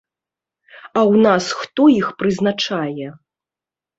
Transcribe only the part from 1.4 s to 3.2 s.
хто іх прызначае?